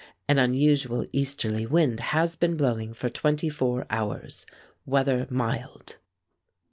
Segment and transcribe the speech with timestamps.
[0.27, 4.47] An unusual easterly wind has been blowing for twenty four hours.
[4.83, 5.97] Weather mild.